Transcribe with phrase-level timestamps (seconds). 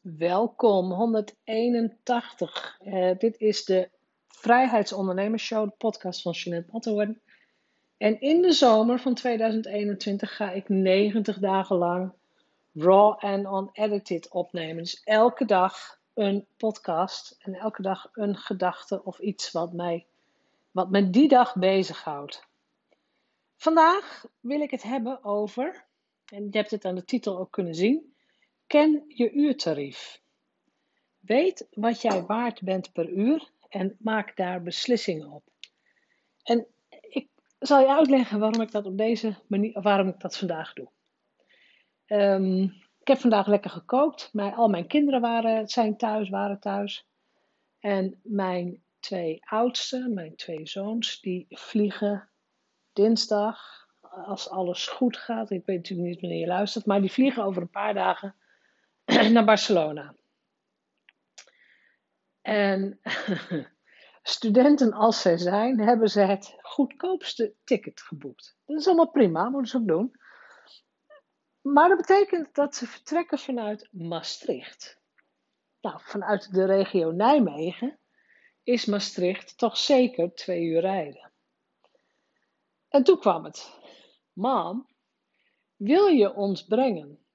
[0.00, 2.78] Welkom, 181.
[2.80, 3.90] Eh, dit is de
[4.28, 7.20] Vrijheidsondernemersshow, de podcast van Jeanette Matterhoorn.
[7.96, 12.12] En in de zomer van 2021 ga ik 90 dagen lang
[12.74, 14.82] raw en unedited opnemen.
[14.82, 20.06] Dus elke dag een podcast en elke dag een gedachte of iets wat mij,
[20.70, 22.46] wat me die dag bezighoudt.
[23.56, 25.84] Vandaag wil ik het hebben over,
[26.24, 28.16] en je hebt het aan de titel ook kunnen zien
[28.68, 30.20] Ken je uurtarief.
[31.18, 35.42] Weet wat jij waard bent per uur en maak daar beslissingen op.
[36.42, 36.66] En
[37.00, 37.28] ik
[37.58, 40.88] zal je uitleggen waarom ik dat op deze manier, waarom ik dat vandaag doe.
[42.06, 42.62] Um,
[43.00, 44.30] ik heb vandaag lekker gekookt.
[44.32, 47.06] Mijn, al mijn kinderen waren, zijn thuis, waren thuis.
[47.80, 52.28] En mijn twee oudste, mijn twee zoons, die vliegen
[52.92, 55.50] dinsdag, als alles goed gaat.
[55.50, 58.34] Ik weet natuurlijk niet wanneer je luistert, maar die vliegen over een paar dagen
[59.32, 60.14] naar Barcelona.
[62.40, 63.00] En
[64.22, 68.56] studenten als zij zijn, hebben ze het goedkoopste ticket geboekt.
[68.66, 70.16] Dat is allemaal prima, moeten ze ook doen.
[71.60, 75.00] Maar dat betekent dat ze vertrekken vanuit Maastricht.
[75.80, 77.98] Nou, vanuit de regio Nijmegen
[78.62, 81.32] is Maastricht toch zeker twee uur rijden.
[82.88, 83.80] En toen kwam het.
[84.32, 84.88] Mam,
[85.76, 87.26] wil je ons brengen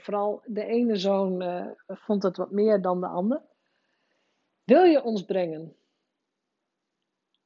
[0.00, 3.42] Vooral de ene zoon uh, vond het wat meer dan de ander.
[4.64, 5.74] Wil je ons brengen?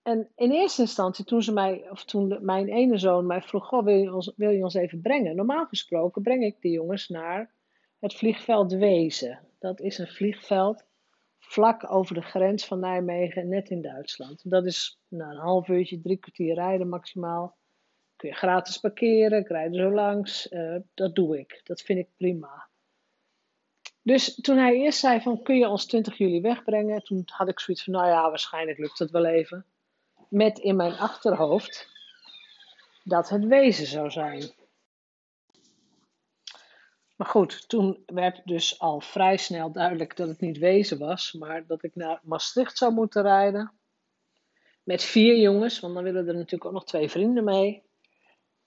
[0.02, 3.96] En in eerste instantie, toen, ze mij, of toen mijn ene zoon mij vroeg: wil,
[3.96, 5.36] je ons, wil je ons even brengen?
[5.36, 7.50] Normaal gesproken breng ik de jongens naar
[7.98, 9.40] het vliegveld Wezen.
[9.58, 10.84] Dat is een vliegveld
[11.38, 14.50] vlak over de grens van Nijmegen, net in Duitsland.
[14.50, 17.56] Dat is nou, een half uurtje, drie kwartier rijden maximaal
[18.32, 20.50] gratis parkeren, ik rijd er zo langs.
[20.50, 21.60] Uh, dat doe ik.
[21.64, 22.68] Dat vind ik prima.
[24.02, 27.60] Dus toen hij eerst zei van kun je ons 20 juli wegbrengen, toen had ik
[27.60, 29.66] zoiets van nou ja, waarschijnlijk lukt het wel even.
[30.28, 31.88] Met in mijn achterhoofd
[33.04, 34.52] dat het wezen zou zijn.
[37.16, 41.66] Maar goed, toen werd dus al vrij snel duidelijk dat het niet wezen was, maar
[41.66, 43.72] dat ik naar Maastricht zou moeten rijden.
[44.82, 47.82] Met vier jongens, want dan willen er natuurlijk ook nog twee vrienden mee.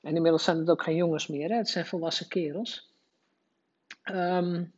[0.07, 1.55] En inmiddels zijn het ook geen jongens meer, hè?
[1.55, 2.91] het zijn volwassen kerels.
[4.03, 4.73] Um,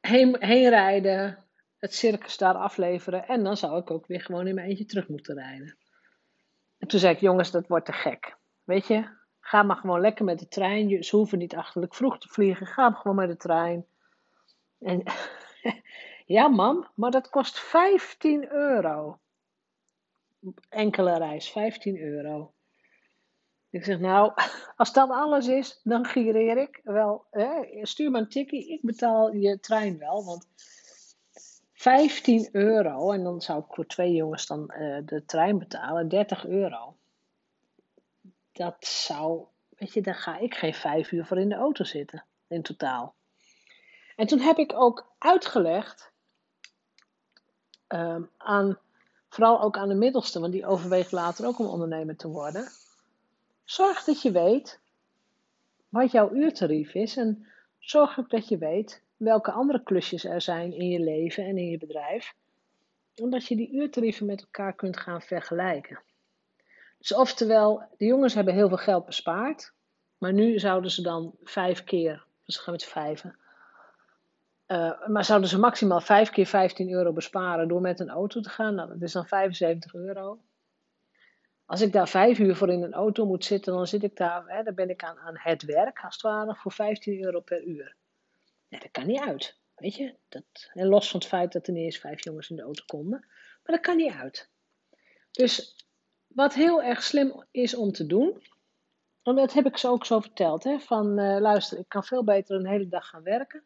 [0.00, 1.44] heen, rijden,
[1.78, 5.08] het circus daar afleveren en dan zou ik ook weer gewoon in mijn eentje terug
[5.08, 5.76] moeten rijden.
[6.78, 8.36] En toen zei ik, jongens, dat wordt te gek.
[8.64, 9.08] Weet je,
[9.40, 11.04] ga maar gewoon lekker met de trein.
[11.04, 13.86] Ze hoeven niet achterlijk vroeg te vliegen, ga maar gewoon met de trein.
[14.78, 15.02] En
[16.36, 19.18] ja, mam, maar dat kost 15 euro.
[20.68, 22.54] Enkele reis, 15 euro.
[23.76, 24.32] Ik zeg, nou,
[24.76, 27.24] als dat alles is, dan gireer ik wel.
[27.30, 30.24] Hè, stuur maar een tikkie, ik betaal je trein wel.
[30.24, 30.46] Want
[31.72, 36.46] 15 euro, en dan zou ik voor twee jongens dan uh, de trein betalen, 30
[36.46, 36.96] euro.
[38.52, 42.24] Dat zou, weet je, daar ga ik geen vijf uur voor in de auto zitten,
[42.46, 43.14] in totaal.
[44.16, 46.12] En toen heb ik ook uitgelegd
[47.88, 48.78] um, aan,
[49.28, 52.68] vooral ook aan de middelste, want die overweegt later ook om ondernemer te worden
[53.66, 54.80] Zorg dat je weet
[55.88, 57.46] wat jouw uurtarief is en
[57.78, 61.70] zorg ook dat je weet welke andere klusjes er zijn in je leven en in
[61.70, 62.34] je bedrijf,
[63.16, 66.00] omdat je die uurtarieven met elkaar kunt gaan vergelijken.
[66.98, 69.72] Dus oftewel, de jongens hebben heel veel geld bespaard,
[70.18, 73.36] maar nu zouden ze dan vijf keer, dus gaan met vijven,
[74.66, 78.48] uh, maar zouden ze maximaal vijf keer 15 euro besparen door met een auto te
[78.48, 78.74] gaan?
[78.74, 80.38] Nou, dat is dan 75 euro.
[81.66, 84.44] Als ik daar vijf uur voor in een auto moet zitten, dan zit ik daar,
[84.46, 87.96] hè, ben ik aan, het werk, als het ware, voor 15 euro per uur.
[88.68, 89.58] Dat kan niet uit.
[89.74, 92.56] Weet je, dat, en los van het feit dat er niet eens vijf jongens in
[92.56, 93.24] de auto konden.
[93.28, 94.48] Maar dat kan niet uit.
[95.30, 95.76] Dus
[96.26, 98.42] wat heel erg slim is om te doen,
[99.22, 102.24] en dat heb ik ze ook zo verteld, hè, van uh, luister, ik kan veel
[102.24, 103.62] beter een hele dag gaan werken.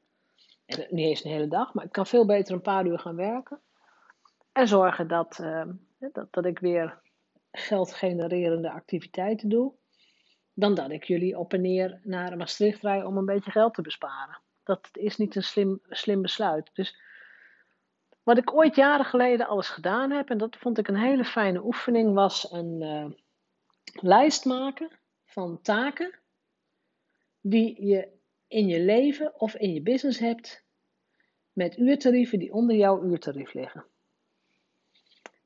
[0.67, 3.17] En, niet eens een hele dag, maar ik kan veel beter een paar uur gaan
[3.17, 3.61] werken.
[4.53, 5.63] En zorgen dat, uh,
[5.99, 6.99] dat, dat ik weer
[7.53, 9.73] geldgenererende activiteiten doe,
[10.55, 13.83] dan dat ik jullie op en neer naar Maastricht rij om een beetje geld te
[13.83, 14.41] besparen.
[14.63, 16.71] Dat is niet een slim, slim besluit.
[16.75, 17.01] Dus
[18.23, 21.65] wat ik ooit jaren geleden alles gedaan heb, en dat vond ik een hele fijne
[21.65, 23.11] oefening, was een uh,
[24.03, 24.91] lijst maken
[25.25, 26.19] van taken
[27.41, 28.09] die je
[28.49, 30.65] in je leven of in je business hebt
[31.53, 33.85] met uurtarieven die onder jouw uurtarief liggen.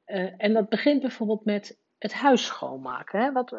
[0.07, 3.21] Uh, en dat begint bijvoorbeeld met het huis schoonmaken.
[3.21, 3.33] Hè?
[3.33, 3.51] Wat,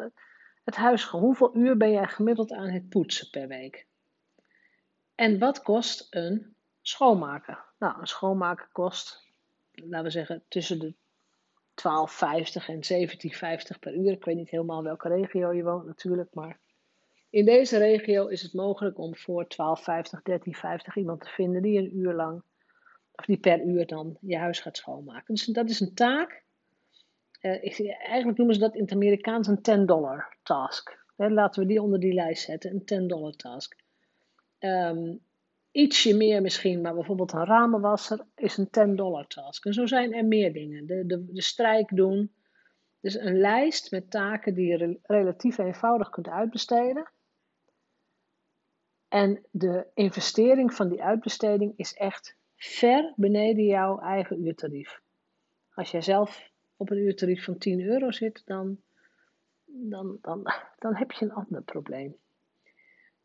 [0.64, 3.86] het huis, hoeveel uur ben jij gemiddeld aan het poetsen per week?
[5.14, 6.56] En wat kost een
[6.88, 7.58] Schoonmaken.
[7.78, 9.24] Nou, een schoonmaken kost,
[9.72, 10.94] laten we zeggen, tussen de
[11.74, 13.08] 12,50 en
[13.72, 14.12] 17,50 per uur.
[14.12, 16.58] Ik weet niet helemaal welke regio je woont natuurlijk, maar
[17.30, 19.48] in deze regio is het mogelijk om voor 12,50,
[20.30, 22.42] 13,50 iemand te vinden die een uur lang,
[23.12, 25.34] of die per uur dan je huis gaat schoonmaken.
[25.34, 26.44] Dus dat is een taak.
[27.46, 31.04] Uh, eigenlijk noemen ze dat in het Amerikaans een 10 dollar task.
[31.16, 33.76] laten we die onder die lijst zetten, een 10 dollar task.
[34.58, 35.20] Um,
[35.70, 39.64] ietsje meer misschien, maar bijvoorbeeld een ramenwasser is een 10 dollar task.
[39.64, 40.86] En zo zijn er meer dingen.
[40.86, 42.34] De, de, de strijk doen.
[43.00, 47.10] Dus een lijst met taken die je relatief eenvoudig kunt uitbesteden.
[49.08, 55.00] En de investering van die uitbesteding is echt ver beneden jouw eigen uurtarief.
[55.74, 58.80] Als jij zelf op een uurtarief van 10 euro zit, dan,
[59.64, 62.16] dan, dan, dan heb je een ander probleem.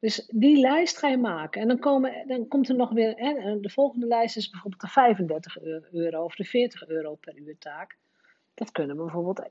[0.02, 1.62] Dus die lijst ga je maken.
[1.62, 3.14] En dan, komen, dan komt er nog weer.
[3.16, 5.62] Hè, de volgende lijst is bijvoorbeeld de 35
[5.92, 7.98] euro of de 40 euro per uur taak.
[8.54, 9.50] Dat kunnen bijvoorbeeld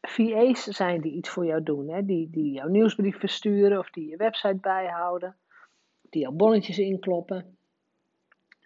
[0.00, 1.88] VA's zijn die iets voor jou doen.
[1.88, 5.36] Hè, die, die jouw nieuwsbrief versturen of die je website bijhouden.
[6.10, 7.56] Die jouw bonnetjes inkloppen.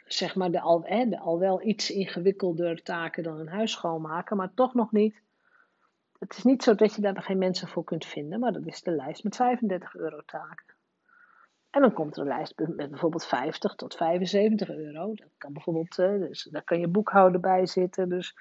[0.06, 4.36] Zeg maar de al, hè, de al wel iets ingewikkelder taken dan een huis schoonmaken,
[4.36, 5.22] maar toch nog niet.
[6.18, 8.82] Het is niet zo dat je daar geen mensen voor kunt vinden, maar dat is
[8.82, 10.74] de lijst met 35 euro taken.
[11.70, 15.14] En dan komt er een lijst met bijvoorbeeld 50 tot 75 euro.
[15.14, 18.08] Dat kan bijvoorbeeld, eh, dus daar kan je boekhouder bij zitten.
[18.08, 18.36] Dus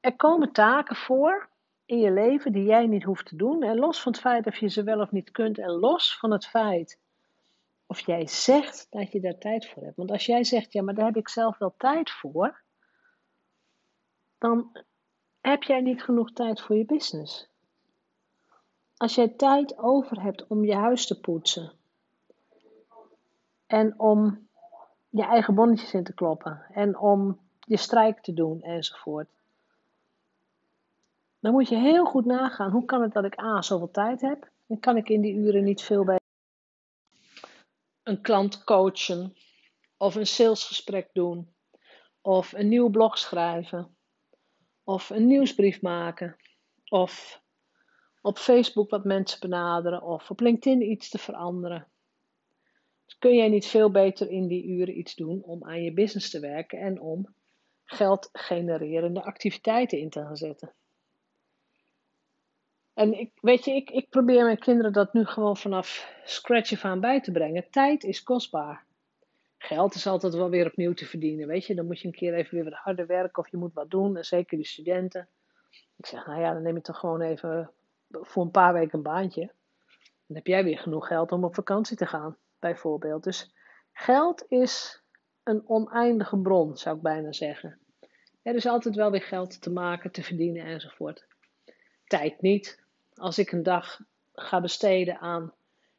[0.00, 1.48] er komen taken voor
[1.84, 3.62] in je leven die jij niet hoeft te doen.
[3.62, 5.58] En los van het feit of je ze wel of niet kunt.
[5.58, 7.00] En los van het feit
[7.86, 9.96] of jij zegt dat je daar tijd voor hebt.
[9.96, 12.62] Want als jij zegt, ja, maar daar heb ik zelf wel tijd voor.
[14.38, 14.78] Dan
[15.40, 17.48] heb jij niet genoeg tijd voor je business.
[18.96, 21.72] Als jij tijd over hebt om je huis te poetsen
[23.66, 24.48] en om
[25.08, 26.66] je eigen bonnetjes in te kloppen.
[26.72, 29.28] En om je strijk te doen enzovoort.
[31.40, 32.70] Dan moet je heel goed nagaan.
[32.70, 34.50] Hoe kan het dat ik A, zoveel tijd heb?
[34.66, 36.22] En kan ik in die uren niet veel bij
[38.04, 39.36] een klant coachen.
[39.96, 41.54] Of een salesgesprek doen.
[42.20, 43.96] Of een nieuw blog schrijven.
[44.84, 46.36] Of een nieuwsbrief maken.
[46.88, 47.42] Of
[48.20, 50.02] op Facebook wat mensen benaderen.
[50.02, 51.88] Of op LinkedIn iets te veranderen
[53.24, 56.40] kun jij niet veel beter in die uren iets doen om aan je business te
[56.40, 57.34] werken en om
[57.84, 60.74] geld genererende activiteiten in te gaan zetten.
[62.94, 66.84] En ik, weet je, ik, ik probeer mijn kinderen dat nu gewoon vanaf scratch af
[66.84, 67.70] aan bij te brengen.
[67.70, 68.84] Tijd is kostbaar.
[69.58, 71.74] Geld is altijd wel weer opnieuw te verdienen, weet je.
[71.74, 74.16] Dan moet je een keer even weer wat harder werken of je moet wat doen.
[74.16, 75.28] En zeker die studenten.
[75.96, 77.70] Ik zeg, nou ja, dan neem je toch gewoon even
[78.10, 79.52] voor een paar weken een baantje.
[80.26, 83.24] Dan heb jij weer genoeg geld om op vakantie te gaan bijvoorbeeld.
[83.24, 83.54] Dus
[83.92, 85.02] geld is
[85.42, 87.78] een oneindige bron, zou ik bijna zeggen.
[88.42, 91.26] Er is altijd wel weer geld te maken, te verdienen enzovoort.
[92.06, 92.83] Tijd niet.
[93.14, 94.00] Als ik een dag
[94.32, 95.52] ga besteden aan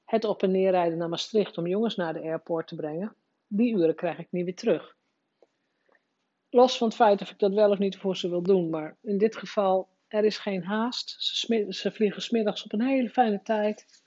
[0.05, 3.15] het op en neerrijden naar Maastricht om jongens naar de airport te brengen,
[3.47, 4.95] die uren krijg ik niet weer terug.
[6.49, 8.97] Los van het feit of ik dat wel of niet voor ze wil doen, maar
[9.01, 11.15] in dit geval, er is geen haast.
[11.17, 14.03] Ze, ze vliegen smiddags op een hele fijne tijd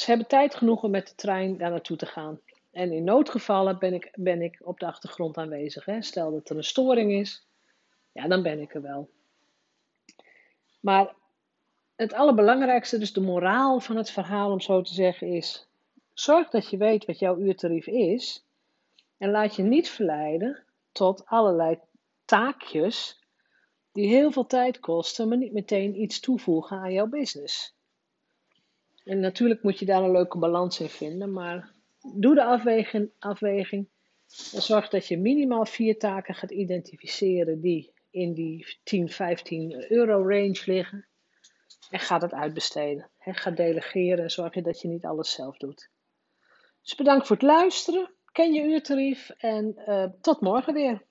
[0.00, 2.40] ze hebben tijd genoeg om met de trein daar naartoe te gaan.
[2.70, 5.84] En in noodgevallen ben ik, ben ik op de achtergrond aanwezig.
[5.84, 6.02] Hè.
[6.02, 7.46] Stel dat er een storing is,
[8.12, 9.10] ja, dan ben ik er wel.
[10.80, 11.14] Maar
[12.00, 15.66] het allerbelangrijkste, dus de moraal van het verhaal, om zo te zeggen, is:
[16.12, 18.44] zorg dat je weet wat jouw uurtarief is.
[19.18, 21.78] En laat je niet verleiden tot allerlei
[22.24, 23.18] taakjes
[23.92, 27.74] die heel veel tijd kosten, maar niet meteen iets toevoegen aan jouw business.
[29.04, 31.72] En natuurlijk moet je daar een leuke balans in vinden, maar
[32.14, 33.88] doe de afweging, afweging
[34.52, 40.62] zorg dat je minimaal vier taken gaat identificeren die in die 10, 15 euro range
[40.64, 41.08] liggen.
[41.90, 43.10] En ga dat uitbesteden.
[43.18, 45.90] En ga delegeren en zorg je dat je niet alles zelf doet.
[46.82, 48.10] Dus bedankt voor het luisteren.
[48.32, 51.02] Ken je uurtarief en uh, tot morgen weer.